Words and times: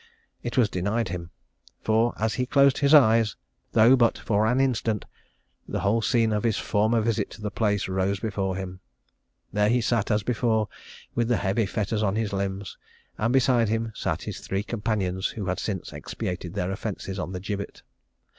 It 0.41 0.57
was 0.57 0.67
denied 0.67 1.09
him, 1.09 1.29
for 1.83 2.15
as 2.17 2.33
he 2.33 2.47
closed 2.47 2.79
his 2.79 2.91
eyes 2.91 3.35
though 3.73 3.95
but 3.95 4.17
for 4.17 4.47
an 4.47 4.59
instant 4.59 5.05
the 5.67 5.81
whole 5.81 6.01
scene 6.01 6.33
of 6.33 6.43
his 6.43 6.57
former 6.57 7.01
visit 7.01 7.29
to 7.29 7.41
the 7.43 7.51
place 7.51 7.87
rose 7.87 8.19
before 8.19 8.55
him. 8.55 8.79
There 9.53 9.69
he 9.69 9.79
sat 9.79 10.09
as 10.09 10.23
before, 10.23 10.69
with 11.13 11.27
the 11.27 11.37
heavy 11.37 11.67
fetters 11.67 12.01
on 12.01 12.15
his 12.15 12.33
limbs, 12.33 12.79
and 13.19 13.31
beside 13.31 13.69
him 13.69 13.91
sat 13.93 14.23
his 14.23 14.39
three 14.39 14.63
companions 14.63 15.27
who 15.27 15.45
had 15.45 15.59
since 15.59 15.93
expiated 15.93 16.55
their 16.55 16.71
offences 16.71 17.19
on 17.19 17.31
the 17.31 17.39
gibbet. 17.39 17.83